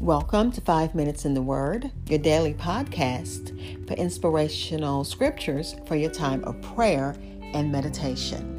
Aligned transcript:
Welcome 0.00 0.50
to 0.52 0.60
Five 0.60 0.96
Minutes 0.96 1.24
in 1.24 1.34
the 1.34 1.40
Word, 1.40 1.92
your 2.08 2.18
daily 2.18 2.52
podcast 2.52 3.86
for 3.86 3.94
inspirational 3.94 5.04
scriptures 5.04 5.76
for 5.86 5.94
your 5.94 6.10
time 6.10 6.42
of 6.44 6.60
prayer 6.60 7.14
and 7.54 7.70
meditation. 7.70 8.50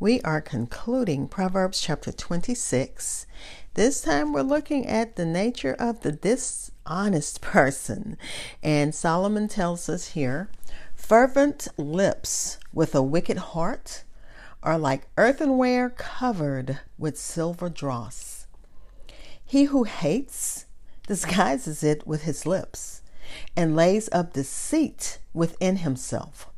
We 0.00 0.22
are 0.22 0.40
concluding 0.40 1.28
Proverbs 1.28 1.78
chapter 1.78 2.10
26. 2.10 3.26
This 3.74 4.00
time 4.00 4.32
we're 4.32 4.40
looking 4.40 4.86
at 4.86 5.16
the 5.16 5.26
nature 5.26 5.76
of 5.78 6.00
the 6.00 6.12
dishonest 6.12 7.40
person. 7.42 8.16
And 8.62 8.94
Solomon 8.94 9.46
tells 9.46 9.90
us 9.90 10.08
here 10.12 10.48
fervent 10.94 11.68
lips 11.76 12.58
with 12.72 12.94
a 12.94 13.02
wicked 13.02 13.36
heart 13.36 14.04
are 14.62 14.78
like 14.78 15.08
earthenware 15.16 15.90
covered 15.90 16.80
with 16.98 17.18
silver 17.18 17.68
dross. 17.68 18.46
He 19.44 19.64
who 19.64 19.84
hates 19.84 20.66
disguises 21.06 21.82
it 21.82 22.06
with 22.06 22.22
his 22.22 22.46
lips 22.46 23.02
and 23.56 23.74
lays 23.76 24.08
up 24.12 24.32
deceit 24.32 25.18
within 25.32 25.78
himself. 25.78 26.48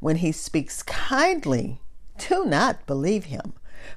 When 0.00 0.16
he 0.16 0.32
speaks 0.32 0.82
kindly, 0.82 1.80
do 2.28 2.44
not 2.44 2.86
believe 2.86 3.26
him, 3.26 3.52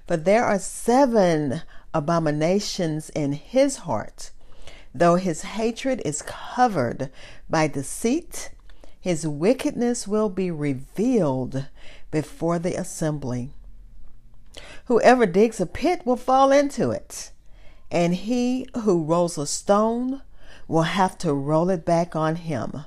for 0.07 0.17
there 0.17 0.45
are 0.45 0.59
seven 0.59 1.61
abominations 1.93 3.09
in 3.11 3.33
his 3.33 3.77
heart. 3.77 4.31
Though 4.93 5.15
his 5.15 5.41
hatred 5.41 6.01
is 6.05 6.21
covered 6.21 7.09
by 7.49 7.67
deceit, 7.67 8.51
his 9.05 9.27
wickedness 9.27 10.07
will 10.07 10.29
be 10.29 10.49
revealed 10.49 11.67
before 12.09 12.57
the 12.57 12.73
assembly. 12.73 13.51
Whoever 14.85 15.27
digs 15.27 15.61
a 15.61 15.67
pit 15.67 16.01
will 16.07 16.15
fall 16.15 16.51
into 16.51 16.89
it, 16.89 17.29
and 17.91 18.15
he 18.15 18.67
who 18.81 19.03
rolls 19.03 19.37
a 19.37 19.45
stone 19.45 20.23
will 20.67 20.89
have 20.97 21.19
to 21.19 21.35
roll 21.35 21.69
it 21.69 21.85
back 21.85 22.15
on 22.15 22.37
him. 22.37 22.85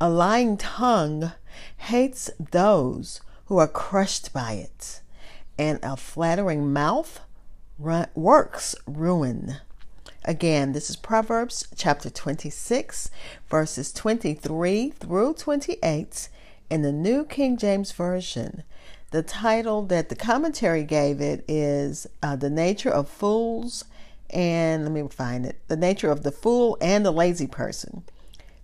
A 0.00 0.08
lying 0.08 0.56
tongue 0.56 1.32
hates 1.76 2.30
those 2.38 3.20
who 3.46 3.58
are 3.58 3.66
crushed 3.66 4.32
by 4.32 4.52
it, 4.52 5.00
and 5.58 5.80
a 5.82 5.96
flattering 5.96 6.72
mouth 6.72 7.18
works 7.80 8.76
ruin. 8.86 9.56
Again, 10.26 10.72
this 10.72 10.88
is 10.88 10.96
Proverbs 10.96 11.68
chapter 11.76 12.08
26, 12.08 13.10
verses 13.50 13.92
23 13.92 14.88
through 14.88 15.34
28 15.34 16.28
in 16.70 16.80
the 16.80 16.92
New 16.92 17.26
King 17.26 17.58
James 17.58 17.92
Version. 17.92 18.62
The 19.10 19.22
title 19.22 19.82
that 19.82 20.08
the 20.08 20.16
commentary 20.16 20.82
gave 20.82 21.20
it 21.20 21.44
is 21.46 22.06
uh, 22.22 22.36
The 22.36 22.48
Nature 22.48 22.88
of 22.88 23.06
Fools 23.06 23.84
and, 24.30 24.84
let 24.84 24.92
me 24.92 25.06
find 25.10 25.44
it, 25.44 25.60
The 25.68 25.76
Nature 25.76 26.10
of 26.10 26.22
the 26.22 26.32
Fool 26.32 26.78
and 26.80 27.04
the 27.04 27.10
Lazy 27.10 27.46
Person. 27.46 28.02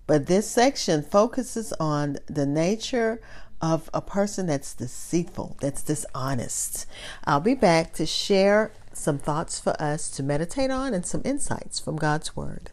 But 0.07 0.29
this 0.29 0.51
section 0.51 1.03
focuses 1.03 1.75
on 1.75 2.17
the 2.25 2.47
nature 2.47 3.21
of 3.61 3.91
a 3.93 4.01
person 4.01 4.47
that's 4.47 4.75
deceitful, 4.75 5.59
that's 5.61 5.83
dishonest. 5.83 6.87
I'll 7.25 7.41
be 7.41 7.55
back 7.55 7.93
to 7.95 8.07
share 8.07 8.73
some 8.93 9.19
thoughts 9.19 9.61
for 9.61 9.81
us 9.81 10.11
to 10.11 10.23
meditate 10.23 10.71
on 10.71 10.95
and 10.95 11.07
some 11.07 11.23
insights 11.25 11.79
from 11.79 11.97
God's 11.97 12.35
Word. 12.37 12.73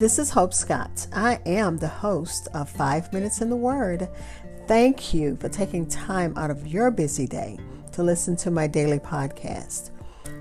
This 0.00 0.18
is 0.18 0.30
Hope 0.30 0.54
Scott. 0.54 1.08
I 1.12 1.40
am 1.44 1.78
the 1.78 1.88
host 1.88 2.48
of 2.54 2.70
Five 2.70 3.12
Minutes 3.12 3.40
in 3.40 3.50
the 3.50 3.56
Word. 3.56 4.08
Thank 4.68 5.12
you 5.12 5.36
for 5.36 5.48
taking 5.48 5.88
time 5.88 6.36
out 6.36 6.50
of 6.50 6.66
your 6.66 6.90
busy 6.90 7.26
day 7.26 7.58
to 7.92 8.02
listen 8.02 8.36
to 8.36 8.50
my 8.50 8.66
daily 8.66 9.00
podcast. 9.00 9.90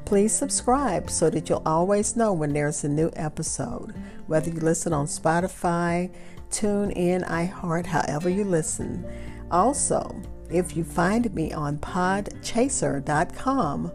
Please 0.05 0.31
subscribe 0.31 1.09
so 1.09 1.29
that 1.29 1.49
you'll 1.49 1.63
always 1.65 2.15
know 2.15 2.33
when 2.33 2.53
there's 2.53 2.83
a 2.83 2.89
new 2.89 3.09
episode, 3.15 3.95
whether 4.27 4.49
you 4.49 4.59
listen 4.59 4.93
on 4.93 5.05
Spotify, 5.05 6.13
TuneIn, 6.49 7.27
iHeart, 7.27 7.85
however 7.85 8.29
you 8.29 8.43
listen. 8.43 9.05
Also, 9.49 10.21
if 10.49 10.75
you 10.75 10.83
find 10.83 11.33
me 11.33 11.53
on 11.53 11.77
podchaser.com 11.79 13.91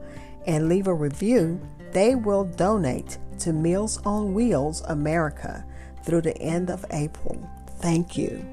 and 0.46 0.68
leave 0.68 0.86
a 0.86 0.94
review, 0.94 1.60
they 1.92 2.14
will 2.14 2.44
donate 2.44 3.18
to 3.40 3.52
Meals 3.52 4.00
on 4.04 4.32
Wheels 4.34 4.82
America 4.82 5.64
through 6.04 6.22
the 6.22 6.38
end 6.38 6.70
of 6.70 6.86
April. 6.90 7.50
Thank 7.80 8.16
you. 8.16 8.44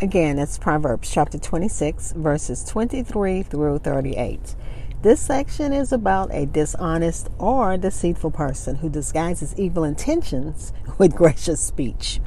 Again, 0.00 0.38
it's 0.38 0.58
Proverbs 0.58 1.10
chapter 1.10 1.38
26, 1.38 2.12
verses 2.12 2.64
23 2.64 3.42
through 3.42 3.78
38. 3.78 4.54
This 5.00 5.20
section 5.20 5.72
is 5.72 5.92
about 5.92 6.34
a 6.34 6.44
dishonest 6.44 7.28
or 7.38 7.76
deceitful 7.76 8.32
person 8.32 8.76
who 8.76 8.88
disguises 8.88 9.54
evil 9.56 9.84
intentions 9.84 10.72
with 10.98 11.14
gracious 11.14 11.60
speech. 11.60 12.20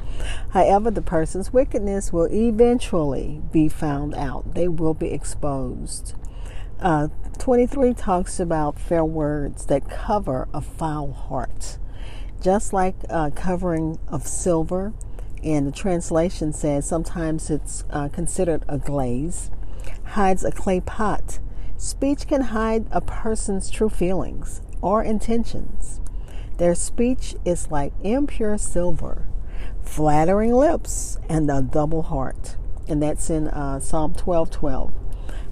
However, 0.52 0.90
the 0.90 1.02
person's 1.02 1.52
wickedness 1.52 2.14
will 2.14 2.32
eventually 2.32 3.42
be 3.52 3.68
found 3.68 4.14
out, 4.14 4.54
they 4.54 4.68
will 4.68 4.94
be 4.94 5.08
exposed. 5.08 6.14
Uh, 6.80 7.08
23 7.38 7.92
talks 7.92 8.40
about 8.40 8.80
fair 8.80 9.04
words 9.04 9.66
that 9.66 9.90
cover 9.90 10.48
a 10.54 10.62
foul 10.62 11.12
heart. 11.12 11.76
Just 12.40 12.72
like 12.72 12.94
uh, 13.10 13.30
covering 13.34 13.98
of 14.08 14.26
silver, 14.26 14.94
and 15.44 15.66
the 15.66 15.72
translation 15.72 16.54
says 16.54 16.88
sometimes 16.88 17.50
it's 17.50 17.84
uh, 17.90 18.08
considered 18.08 18.64
a 18.66 18.78
glaze, 18.78 19.50
hides 20.04 20.42
a 20.42 20.50
clay 20.50 20.80
pot 20.80 21.38
Speech 21.82 22.28
can 22.28 22.42
hide 22.42 22.86
a 22.92 23.00
person's 23.00 23.68
true 23.68 23.88
feelings 23.88 24.62
or 24.80 25.02
intentions. 25.02 26.00
Their 26.58 26.76
speech 26.76 27.34
is 27.44 27.72
like 27.72 27.92
impure 28.04 28.56
silver, 28.56 29.26
flattering 29.82 30.52
lips, 30.52 31.18
and 31.28 31.50
a 31.50 31.60
double 31.60 32.02
heart. 32.02 32.54
And 32.86 33.02
that's 33.02 33.30
in 33.30 33.48
uh, 33.48 33.80
Psalm 33.80 34.14
12 34.14 34.48
12. 34.52 34.92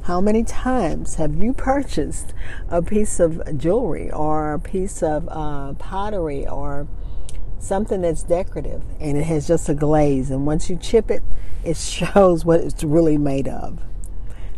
How 0.02 0.20
many 0.20 0.44
times 0.44 1.16
have 1.16 1.34
you 1.34 1.52
purchased 1.72 2.32
a 2.68 2.80
piece 2.80 3.18
of 3.18 3.58
jewelry 3.58 4.08
or 4.12 4.52
a 4.52 4.60
piece 4.60 5.02
of 5.02 5.28
uh, 5.32 5.72
pottery 5.80 6.47
or 6.47 6.86
something 7.58 8.02
that's 8.02 8.22
decorative 8.22 8.82
and 9.00 9.18
it 9.18 9.24
has 9.24 9.48
just 9.48 9.68
a 9.68 9.74
glaze? 9.74 10.30
And 10.30 10.47
once 10.47 10.70
you 10.70 10.76
chip 10.76 11.10
it, 11.10 11.24
it 11.64 11.76
shows 11.76 12.44
what 12.44 12.60
it's 12.60 12.84
really 12.84 13.18
made 13.18 13.48
of. 13.48 13.80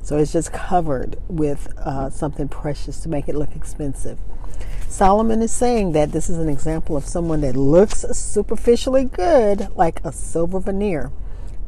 So 0.03 0.19
it's 0.19 0.33
just 0.33 0.53
covered 0.53 1.17
with 1.29 1.73
uh, 1.79 2.11
something 2.11 2.49
precious 2.49 3.01
to 3.01 3.09
make 3.09 3.29
it 3.29 3.37
look 3.37 3.55
expensive. 3.55 4.19
Solomon 4.89 5.41
is 5.41 5.53
saying 5.53 5.93
that 5.93 6.11
this 6.11 6.29
is 6.29 6.39
an 6.39 6.49
example 6.49 6.97
of 6.97 7.07
someone 7.07 7.41
that 7.43 7.57
looks 7.57 8.01
superficially 8.13 9.05
good, 9.05 9.69
like 9.77 10.05
a 10.05 10.13
silver 10.13 10.59
veneer, 10.59 11.13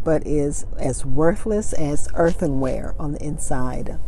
but 0.03 0.27
is 0.27 0.67
as 0.78 1.06
worthless 1.06 1.72
as 1.72 2.09
earthenware 2.15 2.95
on 2.99 3.12
the 3.12 3.25
inside. 3.25 3.99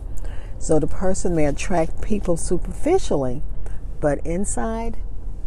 So 0.58 0.80
the 0.80 0.86
person 0.88 1.36
may 1.36 1.46
attract 1.46 2.02
people 2.02 2.36
superficially, 2.36 3.42
but 4.00 4.18
inside, 4.26 4.98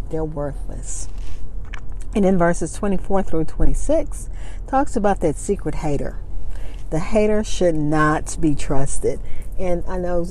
they're 0.10 0.26
worthless. 0.26 1.10
And 2.16 2.26
in 2.26 2.38
verses 2.38 2.74
24 2.74 3.24
through 3.24 3.46
26, 3.46 4.30
talks 4.68 4.96
about 4.96 5.20
that 5.20 5.36
secret 5.36 5.76
hater 5.76 6.20
the 6.90 7.00
hater 7.00 7.44
should 7.44 7.76
not 7.76 8.38
be 8.40 8.56
trusted. 8.56 9.20
And 9.58 9.84
I 9.88 9.98
know 9.98 10.26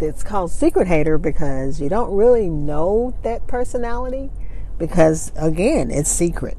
it's 0.00 0.22
called 0.22 0.50
secret 0.50 0.88
hater 0.88 1.16
because 1.16 1.80
you 1.80 1.88
don't 1.88 2.14
really 2.14 2.48
know 2.48 3.14
that 3.22 3.46
personality 3.46 4.30
because, 4.78 5.32
again, 5.36 5.90
it's 5.90 6.10
secret. 6.10 6.58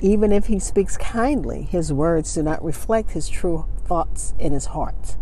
Even 0.00 0.32
if 0.32 0.46
he 0.46 0.58
speaks 0.58 0.96
kindly, 0.96 1.62
his 1.62 1.92
words 1.92 2.34
do 2.34 2.42
not 2.42 2.64
reflect 2.64 3.12
his 3.12 3.28
true 3.28 3.66
thoughts 3.84 4.34
in 4.38 4.52
his 4.52 4.66
heart. 4.66 5.16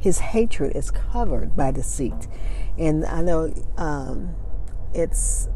His 0.00 0.20
hatred 0.20 0.76
is 0.76 0.90
covered 0.90 1.56
by 1.56 1.72
deceit. 1.72 2.28
And 2.78 3.04
I 3.04 3.22
know 3.22 3.52
um, 3.76 4.34
it's, 4.94 5.48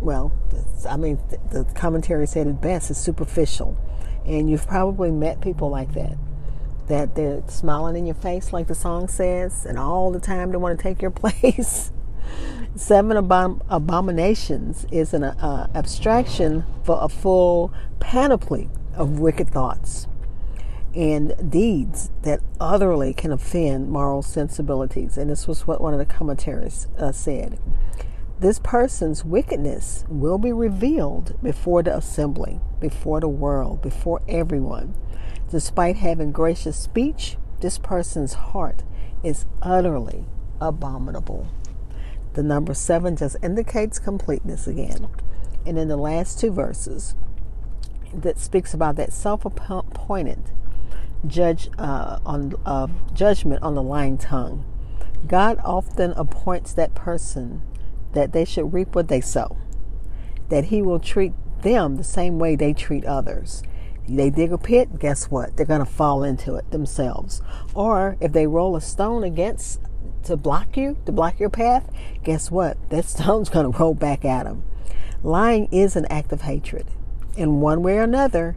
well, 0.00 0.32
it's, 0.52 0.86
I 0.86 0.96
mean, 0.96 1.18
the 1.50 1.64
commentary 1.74 2.26
said 2.26 2.46
it 2.46 2.60
best, 2.60 2.90
it's 2.90 3.00
superficial. 3.00 3.76
And 4.24 4.48
you've 4.48 4.66
probably 4.68 5.10
met 5.10 5.40
people 5.40 5.70
like 5.70 5.94
that 5.94 6.16
that 6.88 7.14
they're 7.14 7.42
smiling 7.48 7.96
in 7.96 8.06
your 8.06 8.14
face, 8.14 8.52
like 8.52 8.66
the 8.66 8.74
song 8.74 9.08
says, 9.08 9.64
and 9.64 9.78
all 9.78 10.10
the 10.10 10.20
time 10.20 10.50
they 10.50 10.56
want 10.56 10.78
to 10.78 10.82
take 10.82 11.00
your 11.00 11.10
place. 11.12 11.92
Seven 12.74 13.16
abom- 13.16 13.62
abominations 13.68 14.86
is 14.90 15.14
an 15.14 15.24
uh, 15.24 15.68
abstraction 15.74 16.64
for 16.84 16.98
a 17.00 17.08
full 17.08 17.72
panoply 18.00 18.68
of 18.94 19.18
wicked 19.18 19.48
thoughts 19.48 20.06
and 20.94 21.50
deeds 21.50 22.10
that 22.22 22.40
utterly 22.60 23.14
can 23.14 23.32
offend 23.32 23.90
moral 23.90 24.22
sensibilities. 24.22 25.16
And 25.16 25.30
this 25.30 25.46
was 25.46 25.66
what 25.66 25.80
one 25.80 25.92
of 25.92 25.98
the 25.98 26.06
commentaries 26.06 26.88
uh, 26.98 27.12
said. 27.12 27.58
This 28.40 28.58
person's 28.58 29.24
wickedness 29.24 30.04
will 30.08 30.38
be 30.38 30.52
revealed 30.52 31.36
before 31.42 31.82
the 31.82 31.96
assembly, 31.96 32.60
before 32.80 33.20
the 33.20 33.28
world, 33.28 33.82
before 33.82 34.22
everyone. 34.28 34.94
Despite 35.50 35.96
having 35.96 36.32
gracious 36.32 36.76
speech, 36.76 37.36
this 37.60 37.78
person's 37.78 38.34
heart 38.34 38.82
is 39.22 39.46
utterly 39.62 40.26
abominable. 40.60 41.48
The 42.34 42.42
number 42.42 42.74
seven 42.74 43.16
just 43.16 43.36
indicates 43.42 43.98
completeness 43.98 44.66
again. 44.66 45.08
And 45.66 45.78
in 45.78 45.88
the 45.88 45.96
last 45.96 46.38
two 46.38 46.50
verses, 46.50 47.14
that 48.12 48.38
speaks 48.38 48.72
about 48.74 48.96
that 48.96 49.12
self-appointed 49.12 50.50
judge 51.26 51.68
uh, 51.78 52.18
on 52.24 52.54
uh, 52.64 52.86
judgment 53.12 53.62
on 53.62 53.74
the 53.74 53.82
lying 53.82 54.18
tongue. 54.18 54.64
God 55.26 55.60
often 55.64 56.12
appoints 56.12 56.72
that 56.74 56.94
person 56.94 57.62
that 58.12 58.32
they 58.32 58.44
should 58.44 58.72
reap 58.72 58.94
what 58.94 59.08
they 59.08 59.20
sow. 59.20 59.56
That 60.48 60.66
He 60.66 60.80
will 60.80 61.00
treat 61.00 61.32
them 61.62 61.96
the 61.96 62.04
same 62.04 62.38
way 62.38 62.54
they 62.54 62.72
treat 62.72 63.04
others. 63.04 63.62
They 64.08 64.30
dig 64.30 64.52
a 64.52 64.58
pit, 64.58 64.98
guess 64.98 65.30
what? 65.30 65.56
They're 65.56 65.66
going 65.66 65.84
to 65.84 65.86
fall 65.86 66.24
into 66.24 66.54
it 66.54 66.70
themselves. 66.70 67.42
Or 67.74 68.16
if 68.20 68.32
they 68.32 68.46
roll 68.46 68.74
a 68.74 68.80
stone 68.80 69.22
against 69.22 69.80
to 70.24 70.36
block 70.36 70.76
you, 70.76 70.96
to 71.04 71.12
block 71.12 71.38
your 71.38 71.50
path, 71.50 71.90
guess 72.24 72.50
what? 72.50 72.76
That 72.88 73.04
stone's 73.04 73.50
going 73.50 73.70
to 73.70 73.78
roll 73.78 73.94
back 73.94 74.24
at 74.24 74.44
them. 74.44 74.64
Lying 75.22 75.68
is 75.70 75.94
an 75.94 76.06
act 76.06 76.32
of 76.32 76.42
hatred. 76.42 76.86
In 77.36 77.60
one 77.60 77.82
way 77.82 77.98
or 77.98 78.02
another, 78.02 78.56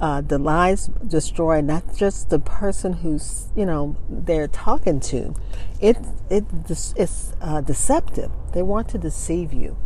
uh, 0.00 0.22
the 0.22 0.38
lies 0.38 0.88
destroy 1.06 1.60
not 1.60 1.94
just 1.94 2.30
the 2.30 2.38
person 2.38 2.94
who's 2.94 3.48
you 3.54 3.66
know 3.66 3.96
they're 4.08 4.48
talking 4.48 4.98
to. 4.98 5.34
It 5.78 5.98
it 6.30 6.44
it's 6.96 7.34
uh, 7.40 7.60
deceptive. 7.60 8.32
They 8.52 8.62
want 8.62 8.88
to 8.90 8.98
deceive 8.98 9.52
you, 9.52 9.76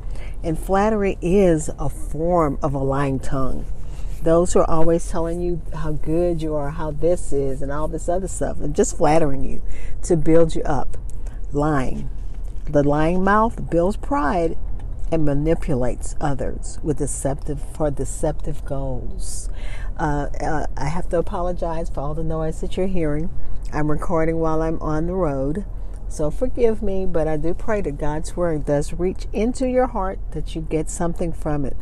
and 0.42 0.56
flattery 0.56 1.18
is 1.20 1.68
a 1.78 1.88
form 1.88 2.58
of 2.62 2.74
a 2.74 2.78
lying 2.78 3.18
tongue. 3.18 3.66
Those 4.24 4.54
who 4.54 4.60
are 4.60 4.70
always 4.70 5.06
telling 5.08 5.42
you 5.42 5.60
how 5.74 5.92
good 5.92 6.40
you 6.40 6.54
are, 6.54 6.70
how 6.70 6.92
this 6.92 7.30
is, 7.30 7.60
and 7.60 7.70
all 7.70 7.88
this 7.88 8.08
other 8.08 8.26
stuff, 8.26 8.58
and 8.58 8.74
just 8.74 8.96
flattering 8.96 9.44
you 9.44 9.62
to 10.02 10.16
build 10.16 10.54
you 10.54 10.62
up. 10.62 10.96
Lying. 11.52 12.08
The 12.64 12.82
lying 12.82 13.22
mouth 13.22 13.70
builds 13.70 13.98
pride 13.98 14.56
and 15.12 15.26
manipulates 15.26 16.16
others 16.22 16.78
with 16.82 16.96
deceptive 16.98 17.62
for 17.76 17.90
deceptive 17.90 18.64
goals. 18.64 19.50
Uh, 19.98 20.28
uh, 20.40 20.66
I 20.74 20.86
have 20.86 21.10
to 21.10 21.18
apologize 21.18 21.90
for 21.90 22.00
all 22.00 22.14
the 22.14 22.24
noise 22.24 22.62
that 22.62 22.78
you're 22.78 22.86
hearing. 22.86 23.28
I'm 23.74 23.90
recording 23.90 24.38
while 24.38 24.62
I'm 24.62 24.80
on 24.80 25.06
the 25.06 25.14
road, 25.14 25.66
so 26.08 26.30
forgive 26.30 26.82
me, 26.82 27.04
but 27.06 27.28
I 27.28 27.36
do 27.36 27.52
pray 27.52 27.82
that 27.82 27.98
God's 27.98 28.36
word 28.36 28.64
does 28.64 28.94
reach 28.94 29.26
into 29.32 29.68
your 29.68 29.88
heart, 29.88 30.18
that 30.30 30.54
you 30.54 30.62
get 30.62 30.88
something 30.88 31.32
from 31.32 31.64
it, 31.66 31.76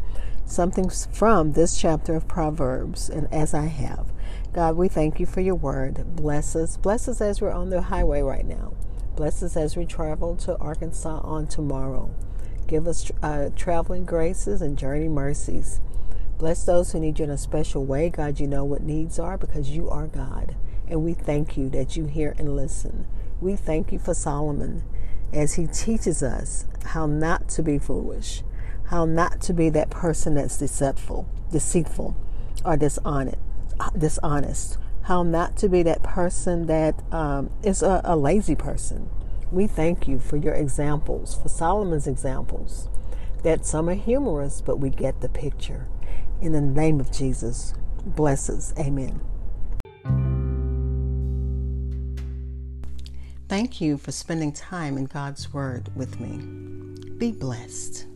something 0.47 0.91
from 0.91 1.53
this 1.53 1.79
chapter 1.79 2.15
of 2.15 2.29
Proverbs, 2.29 3.09
and 3.09 3.33
as 3.33 3.55
I 3.55 3.67
have. 3.67 4.13
God, 4.53 4.77
we 4.77 4.89
thank 4.89 5.19
you 5.19 5.27
for 5.27 5.41
your 5.41 5.55
word. 5.55 6.17
Bless 6.17 6.55
us. 6.55 6.77
Bless 6.77 7.09
us 7.09 7.21
as 7.21 7.41
we're 7.41 7.53
on 7.53 7.71
the 7.71 7.83
highway 7.83 8.21
right 8.21 8.47
now. 8.47 8.75
Bless 9.17 9.43
us 9.43 9.57
as 9.57 9.77
we 9.77 9.87
travel 9.87 10.37
to 10.37 10.59
Arkansas 10.59 11.21
on 11.23 11.47
tomorrow. 11.47 12.11
Give 12.67 12.87
us 12.87 13.11
uh, 13.23 13.51
traveling 13.57 14.05
graces 14.05 14.63
and 14.63 14.79
journey 14.79 15.09
mercies. 15.09 15.81
Bless 16.39 16.65
those 16.65 16.93
who 16.93 17.01
need 17.01 17.19
you 17.19 17.25
in 17.25 17.31
a 17.31 17.39
special 17.39 17.85
way. 17.85 18.11
God, 18.11 18.41
you 18.41 18.47
know 18.47 18.65
what 18.65 18.83
needs 18.83 19.19
are 19.19 19.39
because 19.39 19.71
you 19.71 19.89
are 19.89 20.07
God. 20.07 20.57
And 20.89 21.05
we 21.05 21.15
thank 21.15 21.57
you 21.57 21.69
that 21.71 21.97
you 21.97 22.07
hear 22.07 22.35
and 22.39 22.57
listen. 22.57 23.07
We 23.41 23.57
thank 23.57 23.93
you 23.93 23.99
for 23.99 24.15
Solomon 24.15 24.83
as 25.33 25.55
he 25.55 25.67
teaches 25.67 26.23
us 26.23 26.67
how 26.87 27.07
not 27.07 27.49
to 27.51 27.63
be 27.63 27.79
foolish, 27.79 28.43
how 28.93 29.07
not 29.07 29.41
to 29.41 29.55
be 29.55 29.71
that 29.71 29.89
person 29.89 30.35
that's 30.35 30.59
deceitful, 30.59 31.27
deceitful, 31.51 32.15
or 32.63 32.77
dishonest, 32.77 33.39
dishonest. 33.97 34.77
How 35.05 35.23
not 35.23 35.57
to 35.57 35.69
be 35.71 35.83
that 35.85 36.03
person 36.03 36.67
that 36.67 37.03
um, 37.11 37.51
is 37.63 37.83
a, 37.83 38.03
a 38.05 38.15
lazy 38.15 38.55
person. 38.55 39.09
We 39.51 39.67
thank 39.67 40.07
you 40.07 40.19
for 40.19 40.37
your 40.37 40.53
examples, 40.53 41.35
for 41.35 41.49
Solomon's 41.49 42.07
examples, 42.07 42.91
that 43.43 43.65
some 43.65 43.89
are 43.89 43.95
humorous, 43.95 44.61
but 44.61 44.79
we 44.79 44.91
get 44.91 45.23
the 45.23 45.31
picture. 45.31 45.89
In 46.43 46.53
the 46.53 46.61
name 46.61 47.01
of 47.01 47.11
Jesus, 47.11 47.73
bless 48.05 48.51
us. 48.51 48.75
Amen. 48.79 49.23
Thank 53.49 53.81
you 53.81 53.97
for 53.97 54.13
spending 54.13 54.53
time 54.53 54.99
in 54.99 55.07
God's 55.07 55.51
Word 55.51 55.89
with 55.97 56.21
me. 56.21 56.37
Be 57.17 57.33
blessed. 57.33 58.12